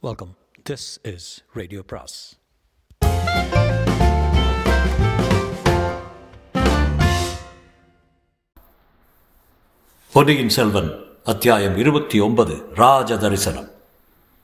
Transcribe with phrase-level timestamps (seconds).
[0.00, 0.36] Welcome
[0.70, 2.38] this is radio bros
[10.12, 13.68] Ponniyin Selvan அத்தியாயம் இருபத்தி ஒன்பது ராஜ தரிசனம்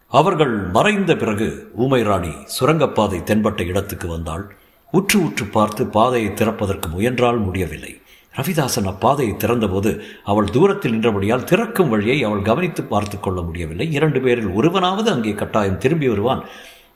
[0.09, 4.57] அவர்கள் மறைந்த பிறகு ஊமை ராணி சுரங்கப்பாதை தென்பட்ட இடத்துக்கு வந்தாள்.
[4.93, 8.01] உற்று உற்று பார்த்து பாதையை திறப்பதற்கு முயன்றால் முடியவில்லை.
[8.39, 9.91] ரவிதாசன் அப்பாதையை திறந்தபோது
[10.25, 13.87] அவள் தூரத்தில் நின்றபடியால் திறக்கும் வழியை அவள் கவனித்து பார்த்து கொள்ள முடியவில்லை.
[13.93, 16.43] இரண்டு பேரில் ஒருவனாவது அங்கே கட்டாயம் திரும்பி வருவான்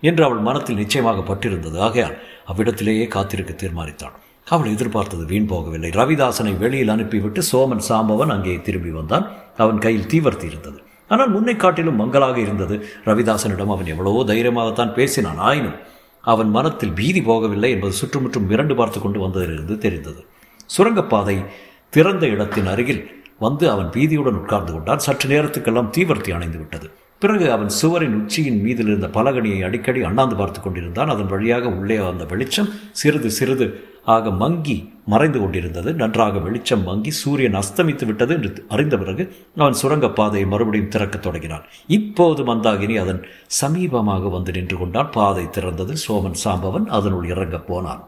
[0.01, 1.77] என்று அவள் மனத்தில் நிச்சயமாக பட்டிருந்தது.
[1.79, 2.17] ஆகையால்
[2.51, 4.17] அவ்விடத்திலேயே காத்திருக்க தீர்மானித்தாள்.
[4.47, 5.91] அவள் எதிர்பார்த்தது வீண் போகவில்லை.
[5.91, 9.27] ரவிதாசனை வெளியில் அனுப்பிவிட்டு சோமன் சாம்பவன் அங்கே திரும்பி வந்தான்.
[9.57, 10.79] அவன் கையில் தீவர்த்தி இருந்தது.
[11.09, 12.77] ஆனால் முன்னை காட்டிலும் மங்கலாக இருந்தது.
[13.05, 15.39] ரவிதாசனிடம் அவன் எவ்வளவோ தைரியமாகத்தான் பேசினான்.
[15.39, 15.79] ஆயினும்
[16.25, 20.21] அவன் மனத்தில் பீதி போகவில்லை என்பது சுற்றுமுற்றும் மிரண்டு பார்த்து கொண்டு வந்ததிலிருந்து தெரிந்தது.
[20.75, 21.37] சுரங்கப்பாதை
[21.91, 23.03] திறந்த இடத்தின் அருகில்
[23.39, 25.05] வந்து அவன் பீதியுடன் உட்கார்ந்து கொண்டான்.
[25.07, 26.91] சற்று நேரத்துக்கெல்லாம் தீவர்த்தி அணைந்து விட்டது.
[27.23, 31.09] பிறகு அவன் சுவரின் உச்சியின் மீதில் இருந்த பலகணியை அடிக்கடி அண்ணாந்து பார்த்து கொண்டிருந்தான்.
[31.09, 33.67] அதன் வழியாக உள்ளே வந்த வெளிச்சம் சிறிது சிறிது
[34.05, 35.93] ஆக மங்கி மறைந்து கொண்டிருந்தது.
[35.93, 39.25] நன்றாக வெளிச்சம் மங்கி சூரியன் அஸ்தமித்து விட்டது என்று அறிந்த பிறகு
[39.57, 41.65] அவன் சுரங்கப்பாதையை மறுபடியும் திறக்கத் தொடங்கினான்.
[41.87, 43.23] இப்போது மந்தாகினி அதன்
[43.61, 45.11] சமீபமாக வந்து நின்று கொண்டான்.
[45.11, 45.97] பாதை திறந்தது.
[46.09, 48.03] சோமன் சாம்பவன் அதனுள் இறங்கப் போனான்.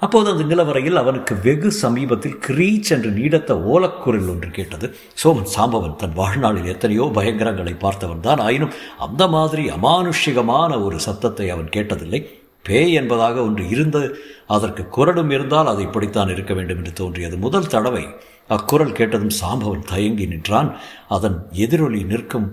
[0.00, 4.86] அப்போது அந்த நிலவரையில் அவனுக்கு வெகு சமீபத்தில் கிரீச் என்று நீடத்த ஓலக்குரல் ஒன்று கேட்டது.
[5.22, 11.72] சோமன் சாம்பவன் தன் வாழ்நாளில் எத்தனையோ பயங்கரங்களை பார்த்தவன் தான் ஆயினும் அந்த மாதிரி அமானுஷிகமான ஒரு சத்தத்தை அவன்
[11.76, 12.20] கேட்டதில்லை.
[12.62, 13.98] பேய் என்பதாக ஒன்று இருந்த
[14.46, 17.36] அதற்கு குரலும் இருந்தால் அது இப்படித்தான் இருக்க வேண்டும் என்று தோன்றியது.
[17.38, 18.04] முதல் தடவை
[18.48, 20.70] அக்குரல் கேட்டதும் சாம்பவன் தயங்கி நின்றான்.
[21.08, 22.48] அதன் எதிரொலி நிற்கும்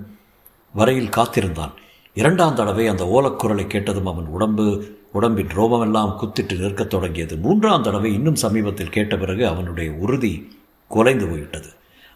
[0.73, 1.73] வரையில் காத்திருந்தான்.
[2.13, 4.65] இரண்டாம் தடவை அந்த ஓலக்குரலை கேட்டதும் அவன் உடம்பு
[5.13, 7.37] உடம்பின் ரோமமெல்லாம் குத்திட்டு நிற்கத் தொடங்கியது.
[7.37, 11.67] மூன்றாம் தடவை இன்னும் சமீபத்தில் கேட்ட பிறகு அவனுடைய உறுதி குலைந்து போய்விட்டது.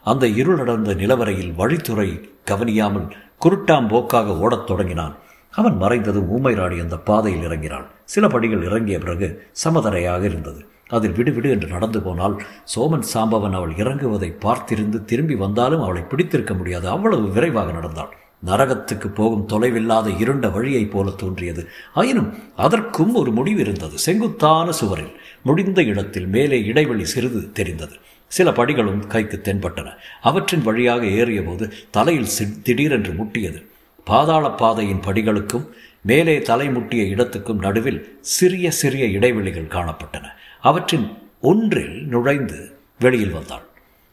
[0.03, 5.15] அந்த இருளடர்ந்த நிலவரையில் வழித்துறை கவனியாமல் குருட்டாம் போக்காக ஓடத் தொடங்கினான்.
[5.51, 10.65] அவன் மறைந்ததும் ஊமை ராணி அந்த பாதையில் இறங்கினாள் சில படிகள் இறங்கிய பிறகு சமதரையாக இருந்தது.
[10.87, 12.41] அதில் விடுவிடு என்று நடந்து போனால்
[12.75, 16.89] சோமன் சாம்பவன் அவள் இறங்குவதை பார்த்திருந்து திரும்பி வந்தாலும் அவளை பிடித்திருக்க முடியாது.
[16.89, 21.67] அவ்வளவு விரைவாக நடந்தாள் நரகத்துக்கு போகும் தொலைவில்லாத இருண்ட வழியைப் போல தோன்றியது.
[21.93, 23.97] ஆயினும் அதற்கும் ஒரு முடிவு இருந்தது.
[23.97, 25.11] செங்குத்தான சுவரில்
[25.41, 27.93] முடிந்த இடத்தில் மேலே இடைவெளி சிறிது தெரிந்தது.
[28.27, 29.89] சில படிகளும் கைக்கு தென்பட்டன.
[30.21, 33.65] அவற்றின் வழியாக ஏறியபோது தலையில் திடீரென்று முட்டியது.
[34.03, 35.67] பாதாள பாதையின் படிகளுக்கும்
[36.01, 40.25] மேலே தலை முட்டிய இடத்துக்கும் நடுவில் சிறிய சிறிய இடைவெளிகள் காணப்பட்டன.
[40.61, 41.11] அவற்றின்
[41.41, 43.65] ஒன்றில் நுழைந்து வெளியில் வந்தாள்.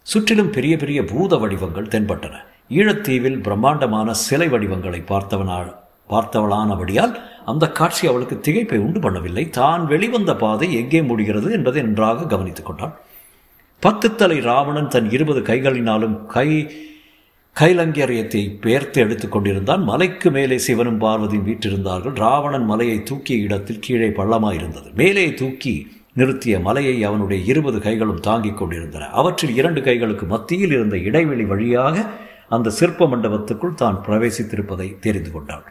[0.02, 2.34] சுற்றிலும் பெரிய பெரிய பூத வடிவங்கள் தென்பட்டன.
[2.70, 5.74] ஈழத்தீவில் பிரம்மாண்டமான சிலை வடிவங்களை பார்த்தவனா
[6.10, 9.50] பார்த்தவளானபடியால் அந்த காட்சி அவளுக்கு திகைப்பை உண்டு பண்ணவில்லை.
[9.50, 12.94] தான் வெளிவந்த பாதை எங்கே முடிகிறது என்பதை நன்றாக கவனித்துக் கொண்டாள்.
[13.80, 16.72] பத்து தலை ராவணன் தன் இருபது கைகளினாலும் கை
[17.60, 19.82] கைலங்கரியத்தை பெயர்த்து எடுத்துக் கொண்டிருந்தான்.
[19.82, 22.14] மலைக்கு மேலே சிவனும் பார்வதியும் வீற்றிருந்தார்கள்.
[22.14, 24.94] ராவணன் மலையை தூக்கிய இடத்தில் கீழே பள்ளமாயிருந்தது.
[24.94, 29.08] மேலே தூக்கி நிறுத்திய மலையை அவனுடைய இருபது கைகளும் தாங்கிக் கொண்டிருந்தன.
[29.08, 32.06] அவற்றில் இரண்டு கைகளுக்கு மத்தியில் இருந்த இடைவெளி வழியாக
[32.50, 35.64] அந்த சிற்ப மண்டபத்துக்குள் தான் பிரவேசித்திருப்பதை தெரிந்து கொண்டாள்.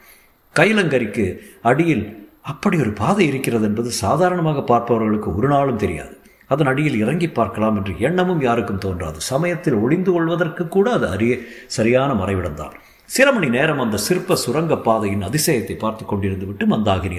[0.55, 1.25] கைலங்கரிக்கு
[1.69, 2.05] அடியில்
[2.51, 6.13] அப்படி ஒரு பாதை இருக்கிறது என்பது சாதாரணமாக பார்ப்பவர்களுக்கு ஒரு நாளும் தெரியாது.
[6.49, 9.19] அதன் அடியில் இறங்கி பார்க்கலாம் என்று எண்ணமும் யாருக்கும் தோன்றாது.
[9.31, 11.35] சமயத்தில் ஒளிந்து கொள்வதற்கு கூட அது அரிய
[11.77, 12.75] சரியான மறைவிடம்தான்
[13.09, 17.17] சில மணி நேரம் அந்த சிற்ப சுரங்க பாதையின் அதிசயத்தை பார்த்து கொண்டிருந்து விட்டு மந்தாகினி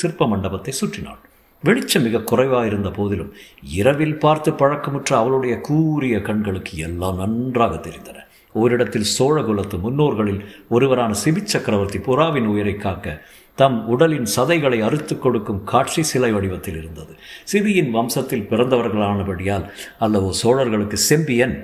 [0.00, 1.20] சிற்ப மண்டபத்தை சுற்றினாள்.
[1.64, 3.32] வெளிச்சம் மிக குறைவாக இருந்த போதிலும்
[3.78, 8.18] இரவில் பார்த்து பழக்கமுற்ற அவளுடைய கூறிய கண்களுக்கு எல்லாம் நன்றாக தெரிந்தன.
[8.54, 13.22] ஓரிடத்தில் சோழகுலத்து முன்னோர்களில் ஒருவரான சிபி சக்கரவர்த்தி புறாவின் உயிரை காக்க
[13.54, 17.12] தம் உடலின் சதைகளை அறுத்து கொடுக்கும் காட்சி சிலை வடிவத்தில் இருந்தது.
[17.52, 19.66] சிபியின் வம்சத்தில் பிறந்தவர்களானபடியால்
[20.00, 21.56] அல்லவோ சோழர்களுக்கு செம்பியன்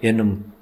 [0.00, 0.54] என்னும்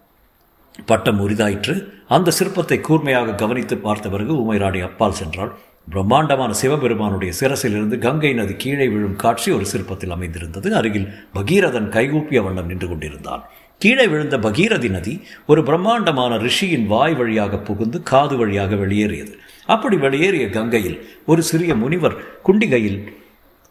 [0.87, 1.75] பட்டம் உரிதாயிற்று.
[2.09, 5.53] அந்த சிற்பத்தை கூர்மையாக கவனித்து பார்த்த பிறகு உமைராடி அப்பால் சென்றாள்.
[5.91, 10.75] பிரம்மாண்டமான சிவபெருமானுடைய சிரசிலிருந்து கங்கை நதி கீழே விழும் காட்சி ஒரு சிற்பத்தில் அமைந்திருந்தது.
[10.75, 13.45] அருகில் பகீரதன் கைகூப்பிய வண்ணம் நின்று கொண்டிருந்தான்.
[13.85, 19.37] கீழே விழுந்த பகீரதி நதி ஒரு பிரம்மாண்டமான ரிஷியின் வாய் வழியாக புகுந்து காது வழியாக வெளியேறியது.
[19.67, 22.17] அப்படி வெளியேறிய கங்கையில் ஒரு சிறிய முனிவர்
[22.47, 23.13] குண்டிகையில்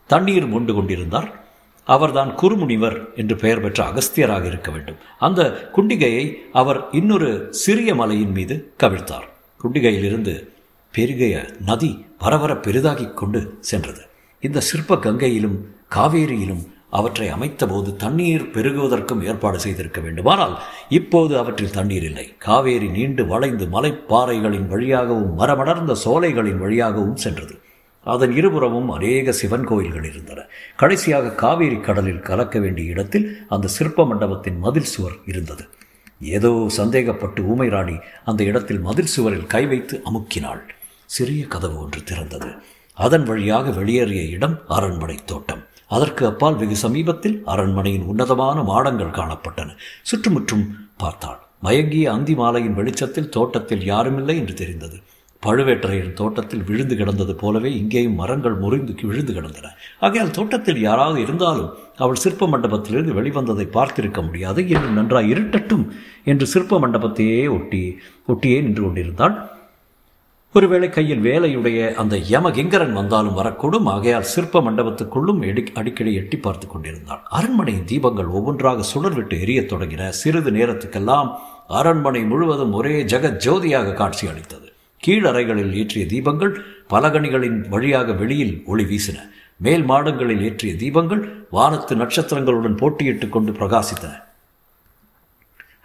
[0.07, 1.42] தண்ணீர் மொண்டு கொண்டிருந்தார்.
[1.83, 4.95] அவர்தான் குறுமுனிவர் என்று பெயர் பெற்ற அகஸ்தியராக இருக்க வேண்டும்.
[5.19, 9.27] அந்த குண்டிகையை அவர் இன்னொரு சிறிய மலையின் மீது கவிழ்த்தார்.
[9.63, 10.48] குண்டிகையிலிருந்து
[10.94, 14.01] பெருகைய நதி பரவர பெரிதாகிக் கொண்டு சென்றது.
[14.42, 15.57] இந்த சிற்ப கங்கையிலும்
[15.95, 16.63] காவேரியிலும்
[17.00, 20.56] அவற்றை அமைத்தபோது தண்ணீர் பெருகுவதற்கும் ஏற்பாடு செய்திருக்க வேண்டுமானால்
[20.90, 22.25] இப்போது அவற்றில் தண்ணீர் இல்லை.
[22.38, 27.56] காவேரி நீண்டு வளைந்து மலைப்பாறைகளின் வழியாகவும் மரமடர்ந்த சோலைகளின் வழியாகவும் சென்றது.
[28.06, 30.40] அதன் இருபுறமும் அநேக சிவன் கோயில்கள் இருந்தன.
[30.75, 35.66] கடைசியாக காவேரி கடலில் கலக்க வேண்டிய இடத்தில் அந்த சிற்ப மண்டபத்தின் மதில் சுவர் இருந்தது.
[36.22, 40.63] ஏதோ சந்தேகப்பட்டு ஊமை ராணி அந்த இடத்தில் மதில் சுவரில் கை வைத்து அமுக்கினாள்.
[41.06, 42.50] சிறிய கதவு ஒன்று திறந்தது.
[42.98, 45.63] அதன் வழியாக வெளியேறிய இடம் அரண்மனை தோட்டம்.
[45.95, 49.69] அதற்கு அப்பால் வெகு சமீபத்தில் அரண்மனையின் உன்னதமான மாடங்கள் காணப்பட்டன.
[50.01, 50.66] சுற்றுமுற்றும்
[50.98, 51.40] பார்த்தாள்.
[51.62, 54.98] மயங்கிய அந்தி மாலையின் வெளிச்சத்தில் தோட்டத்தில் யாருமில்லை என்று தெரிந்தது.
[55.44, 59.72] பழுவேட்டரையரின் தோட்டத்தில் விழுந்து கிடந்தது போலவே இங்கேயும் மரங்கள் முறிந்து விழுந்து கிடந்தன.
[60.00, 64.60] ஆகையால் தோட்டத்தில் யாராவது இருந்தாலும் அவள் சிற்ப மண்டபத்திலிருந்து வெளிவந்ததை பார்த்திருக்க முடியாது.
[64.68, 65.86] இன்னும் நன்றாய் இருட்டட்டும்
[66.24, 67.81] என்று சிற்ப மண்டபத்தையே ஒட்டி
[68.28, 69.36] ஒட்டியே நின்று கொண்டிருந்தாள்.
[70.53, 73.83] ஒருவேளை கையில் வேலையுடைய அந்த யமகிங்கரன் வந்தாலும் வரக்கூடும்.
[73.83, 77.19] ஆகையால் சிற்ப மண்டபத்துக்குள்ளும் எடி அடிக்கடி எட்டி பார்த்து கொண்டிருந்தாள்.
[77.29, 80.09] அரண்மனையின் தீபங்கள் ஒவ்வொன்றாக சுடர்விட்டு எரியத் தொடங்கின.
[80.09, 81.35] சிறிது நேரத்துக்கெல்லாம்
[81.67, 84.73] அரண்மனை முழுவதும் ஒரே ஜெகத் ஜோதியாக காட்சி அளித்தது.
[85.07, 86.56] கீழறைகளில் ஏற்றிய தீபங்கள்
[86.89, 89.17] பலகணிகளின் வழியாக வெளியில் ஒளி வீசின.
[89.57, 94.23] மேல் மாடங்களில் ஏற்றிய தீபங்கள் வானத்து நட்சத்திரங்களுடன் போட்டியிட்டுக் கொண்டு பிரகாசித்தன.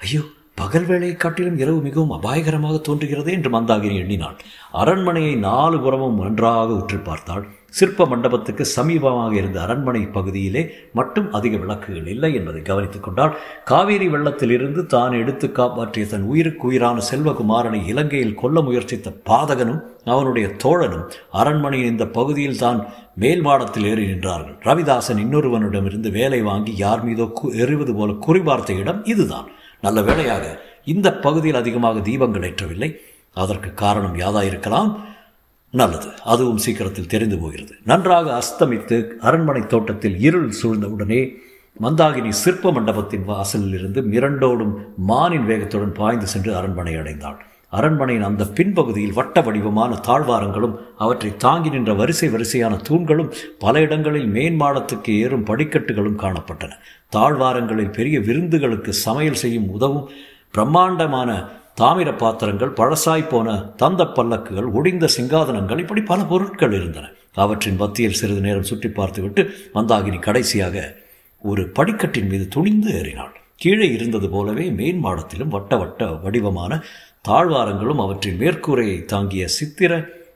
[0.01, 0.21] ஐயோ!
[0.61, 4.37] பகல் வேளையை காட்டிலும் இரவு மிகவும் அபாயகரமாக தோன்றுகிறதே என்று மந்தாகினி எண்ணினாள்.
[4.81, 7.45] அரண்மனையை நாலு புறமும் நன்றாக உற்று பார்த்தாள்.
[7.79, 10.63] சிற்ப மண்டபத்துக்கு சமீபமாக இருந்த அரண்மனை பகுதியிலே
[10.99, 13.35] மட்டும் அதிக விளக்குகள் இல்லை என்பதை கவனித்துக் கொண்டால்
[13.71, 19.83] காவேரி வெள்ளத்திலிருந்து தான் எடுத்து காப்பாற்றிய தன் உயிருக்கு உயிரான செல்வகுமாரனை இலங்கையில் கொல்ல முயற்சித்த பாதகனும்
[20.15, 21.07] அவனுடைய தோழனும்
[21.43, 22.81] அரண்மனையின் இந்த பகுதியில் தான்
[23.25, 24.59] மேல் மாடத்தில் ஏறி நின்றார்கள்.
[24.69, 27.29] ரவிதாசன் இன்னொருவனிடமிருந்து வேலை வாங்கி யார் மீதோ
[27.65, 29.49] எறிவது போல குறிபார்த்த இடம் இதுதான்.
[29.81, 30.45] நல்ல வேளையாக
[30.85, 32.91] இந்த பகுதியில் அதிகமாக தீபங்கள் ஏற்றவில்லை.
[33.35, 34.91] அதற்கு காரணம் யாதாயிருக்கலாம்?
[35.71, 36.09] நல்லது.
[36.25, 37.75] அதுவும் சீக்கிரத்தில் தெரிந்து போகிறது.
[37.85, 41.21] நன்றாக அஸ்தமித்து அரண்மனை தோட்டத்தில் இருள் சூழ்ந்தவுடனே
[41.83, 47.39] மந்தாகினி சிற்ப மண்டபத்தின் வாசலில் இருந்து மிரண்டோடும் மானின் வேகத்துடன் பாய்ந்து சென்று அரண்மனை அடைந்தாள்.
[47.73, 55.13] அரண்மனையின் அந்த பின்பகுதியில் வட்ட வடிவமான தாழ்வாரங்களும் அவற்றை தாங்கி நின்ற வரிசை வரிசையான தூண்களும் பல இடங்களில் மேன்மாடத்துக்கு
[55.23, 56.73] ஏறும் படிக்கட்டுகளும் காணப்பட்டன.
[57.09, 60.09] தாழ்வாரங்களில் பெரிய விருந்துகளுக்கு சமையல் செய்யும் உதவும்
[60.51, 61.31] பிரம்மாண்டமான
[61.81, 67.11] தாமிர பாத்திரங்கள் பழசாய் போன தந்த பல்லக்குகள் ஒடிந்த சிங்காதனங்கள் இப்படி பல பொருட்கள் இருந்தன.
[67.35, 69.43] அவற்றின் மத்தியில் சிறிது நேரம் சுற்றி பார்த்துவிட்டு
[69.75, 70.77] மந்தாகினி கடைசியாக
[71.45, 73.35] ஒரு படிக்கட்டின் மீது துணிந்து ஏறினாள்.
[73.57, 76.73] கீழே இருந்தது போலவே மேன் மாடத்திலும் வட்ட வட்ட வடிவமான
[77.29, 79.93] தாழ்வாரங்களும் அவற்றின் மேற்கூரையை தாங்கிய சித்திர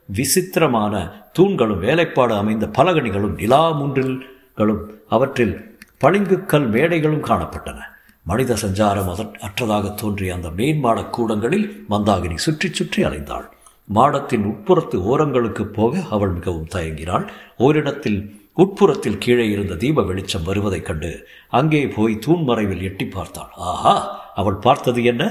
[0.08, 0.94] விசித்திரமான
[1.32, 5.54] தூண்களும் வேலைப்பாடு அமைந்த பலகணிகளும் நிலா முன்றில்களும் அவற்றில்
[6.00, 7.78] பளிங்குக்கல் மேடைகளும் காணப்பட்டன.
[8.26, 9.08] மனித சஞ்சாரம்
[9.40, 13.46] அற்றதாக தோன்றிய அந்த மேன்மாட கூடங்களில் மந்தாகினி சுற்றி சுற்றி அலைந்தாள்.
[13.88, 17.24] மாடத்தின் உட்புறத்து ஓரங்களுக்கு போக அவள் மிகவும் தயங்கினாள்.
[17.56, 18.20] ஓரிடத்தில்
[18.56, 21.10] உட்புறத்தில் கீழே இருந்த தீப வெளிச்சம் வருவதைக் கண்டு
[21.50, 23.50] அங்கே போய் தூண் மறைவில் எட்டி பார்த்தாள்.
[23.56, 23.94] ஆஹா!
[24.34, 25.24] அவள் பார்த்தது என்ன?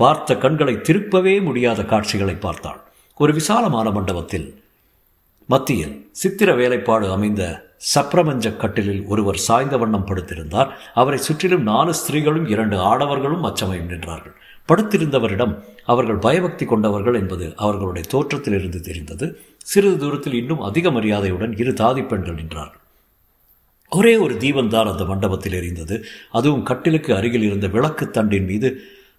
[0.00, 2.80] பார்த்த கண்களை திருப்பவே முடியாத காட்சிகளை பார்த்தாள்.
[3.20, 4.62] ஒரு விசாலமான மண்டபத்தில்
[5.44, 7.42] மத்தியில் சித்திர வேலைப்பாடு அமைந்த
[7.94, 10.70] சப்ரமஞ்ச கட்டிலில் ஒருவர் சாய்ந்த வண்ணம் படுத்திருந்தார்.
[10.94, 14.34] அவரை சுற்றிலும் நாலு ஸ்திரீகளும் இரண்டு ஆடவர்களும் அச்சமயம் நின்றார்கள்.
[14.68, 15.54] படுத்திருந்தவரிடம்
[15.84, 19.28] அவர்கள் பயபக்தி கொண்டவர்கள் என்பது அவர்களுடைய தோற்றத்திலிருந்து தெரிந்தது.
[19.64, 22.82] சிறிது தூரத்தில் இன்னும் அதிக மரியாதையுடன் இரு தாதி பெண்கள் நின்றார்கள்.
[23.92, 25.98] ஒரே ஒரு தீபந்தான் அந்த மண்டபத்தில் எரிந்தது.
[26.30, 28.70] அதுவும் கட்டிலுக்கு அருகில் இருந்த விளக்கு தண்டின் மீது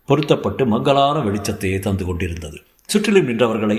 [0.10, 2.58] பொருத்தப்பட்டு மங்களான வெளிச்சத்தையே தந்து கொண்டிருந்தது.
[2.90, 3.78] சுற்றிலும் நின்றவர்களை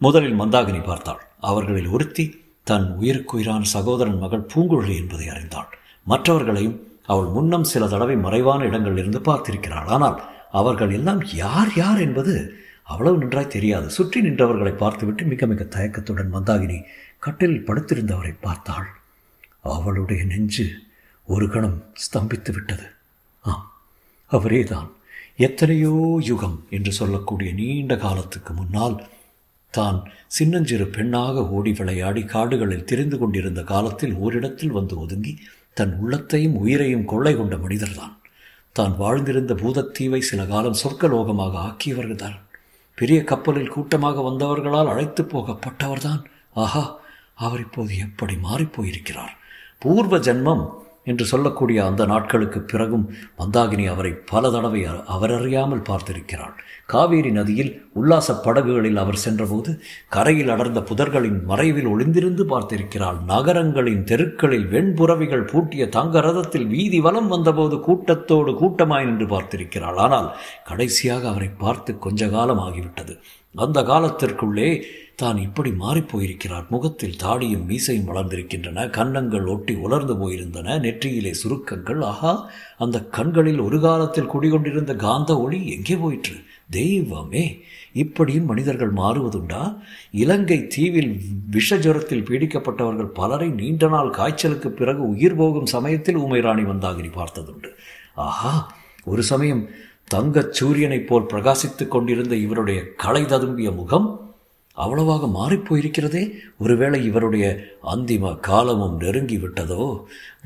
[0.00, 1.22] முதலில் மந்தாகினி பார்த்தாள்.
[1.50, 2.24] அவர்களில் ஒருத்தி
[2.66, 5.70] தன் உயிருக்குயிரான சகோதரன் மகள் பூங்குழலி என்பதை அறிந்தாள்.
[6.06, 6.76] மற்றவர்களையும்
[7.12, 9.88] அவள் முன்னம் சில தடவை மறைவான இடங்களிலிருந்து பார்த்திருக்கிறாள்.
[9.96, 10.18] ஆனால்
[10.60, 12.34] அவர்கள் எல்லாம் யார் யார் என்பது
[12.92, 13.86] அவ்வளவு நன்றாய் தெரியாது.
[13.90, 16.78] சுற்றி நின்றவர்களை பார்த்துவிட்டு மிக மிக தயக்கத்துடன் மந்தாகினி
[17.18, 18.88] கட்டில் படுத்திருந்தவரை பார்த்தாள்.
[19.76, 20.66] அவளுடைய நெஞ்சு
[21.28, 22.86] ஒரு கணம் ஸ்தம்பித்து விட்டது
[23.44, 23.64] ஆம்
[24.30, 24.90] அவரேதான்.
[25.38, 28.96] எத்தனையோ யுகம் என்று சொல்லக்கூடிய நீண்ட காலத்துக்கு முன்னால்
[29.70, 35.32] தான் சின்னஞ்சிறு பெண்ணாக ஓடி விளையாடி காடுகளில் திரிந்து கொண்டிருந்த காலத்தில் ஓரிடத்தில் வந்து ஒதுங்கி
[35.72, 38.14] தன் உள்ளத்தையும் உயிரையும் கொள்ளை கொண்ட மனிதர்தான்.
[38.72, 42.38] தான் வாழ்ந்திருந்த பூதத்தீவை சில காலம் சொர்க்கலோகமாக ஆக்கியவர்கள்தான்
[42.94, 46.22] பெரிய கப்பலில் கூட்டமாக வந்தவர்களால் அழைத்து போகப்பட்டவர்தான்.
[46.54, 46.84] ஆஹா
[47.34, 49.34] அவர் இப்போது எப்படி மாறிப்போயிருக்கிறார்
[49.78, 50.64] பூர்வ ஜென்மம்
[51.10, 53.04] என்று சொல்லக்கூடிய அந்த நாட்களுக்கு பிறகும்
[53.40, 54.82] மந்தாகினி அவரை பல தடவை
[55.16, 56.56] அவரறியாமல் பார்த்திருக்கிறாள்.
[56.92, 57.70] காவேரி நதியில்
[58.00, 59.70] உல்லாச படகுகளில் அவர் சென்றபோது
[60.08, 63.18] கரையில் அடர்ந்த புதர்களின் மறைவில் ஒளிந்திருந்து பார்த்திருக்கிறாள்.
[63.32, 69.98] நகரங்களின் தெருக்களில் வெண்புறவிகள் பூட்டிய தங்க ரதத்தில் வீதி வலம் வந்தபோது கூட்டத்தோடு கூட்டமாய் நின்று பார்த்திருக்கிறாள்.
[70.06, 70.28] ஆனால்
[70.70, 73.16] கடைசியாக அவரை பார்த்து கொஞ்ச காலம் ஆகிவிட்டது.
[73.64, 74.70] அந்த காலத்திற்குள்ளே
[75.16, 76.68] தான் இப்படி மாறிப்போயிருக்கிறார்.
[76.68, 78.90] முகத்தில் தாடியும் மீசையும் வளர்ந்திருக்கின்றன.
[78.90, 80.76] கன்னங்கள் ஒட்டி உலர்ந்து போயிருந்தன.
[80.86, 82.00] நெற்றியிலே சுருக்கங்கள்.
[82.00, 86.34] ஆஹா அந்த கண்களில் ஒரு காலத்தில் குடிகொண்டிருந்த காந்த ஒளி எங்கே போயிற்று?
[86.70, 89.76] தெய்வமே இப்படியும் மனிதர்கள் மாறுவதுண்டா?
[90.10, 91.20] இலங்கை தீவில்
[91.50, 97.68] விஷஜரத்தில் பீடிக்கப்பட்டவர்கள் பலரை நீண்ட நாள் காய்ச்சலுக்கு பிறகு உயிர் போகும் சமயத்தில் ஊமை ராணி வந்தாகினி பார்த்ததுண்டு.
[98.14, 98.72] ஆஹா
[99.04, 99.68] ஒரு சமயம்
[100.14, 104.25] தங்கச் சூரியனைப் போல் பிரகாசித்துக் கொண்டிருந்த இவருடைய களை ததும்பிய முகம்
[104.76, 106.22] அவ்வளவாக மாறிப்போயிருக்கிறதே?
[106.58, 107.46] ஒருவேளை இவருடைய
[107.94, 109.84] அந்திம காலமும் நெருங்கி விட்டதோ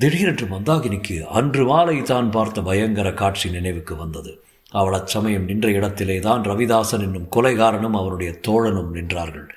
[0.02, 4.32] திடீரென்று மந்தாகினிக்கு அன்று மாலை தான் பார்த்த பயங்கர காட்சி நினைவுக்கு வந்தது.
[4.72, 9.48] அவள் அச்சமயம் நின்ற இடத்திலே தான் ரவிதாசன் என்னும் கொலைகாரனும் அவருடைய தோழனும் நின்றார்கள்.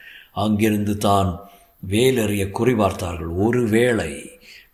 [0.44, 1.30] அங்கிருந்து தான்
[1.84, 4.12] வேலெறிய குறிபார்த்தார்கள் ஒருவேளை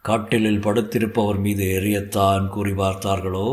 [0.01, 3.47] காட்டிலில் படுத்திருப்பவர் மீது எறியத்தான் குறிபார்த்தார்களோ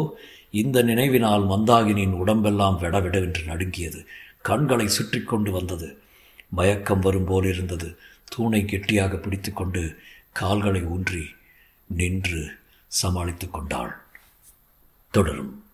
[0.61, 4.01] இந்த நினைவினால் மந்தாகினியின் உடம்பெல்லாம் விடவிடவென்று நடுங்கியது.
[4.49, 5.89] கண்களை சுற்றி கொண்டு வந்தது.
[6.49, 7.99] மயக்கம் வரும் போல் இருந்தது.
[8.25, 9.99] தூணை கெட்டியாக பிடித்துக்கொண்டு
[10.33, 11.35] கால்களை ஊன்றி
[11.87, 14.01] நின்று சமாளித்து கொண்டாள்.
[15.11, 15.66] தொடரும்.